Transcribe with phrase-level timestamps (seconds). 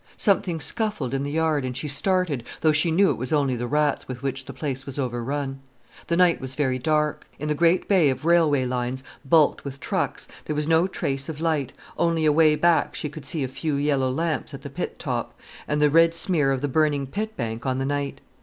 [0.17, 3.67] Something scuffled in the yard, and she started, though she knew it was only the
[3.67, 5.59] rats with which the place was overrun.
[6.07, 7.27] The night was very dark.
[7.37, 11.39] In the great bay of railway lines, bulked with trucks, there was no trace of
[11.39, 15.39] light, only away back she could see a few yellow lamps at the pit top,
[15.67, 18.21] and the red smear of the burning pit bank on the night.